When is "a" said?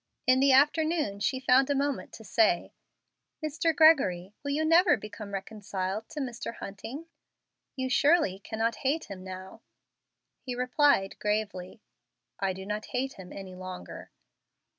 1.69-1.75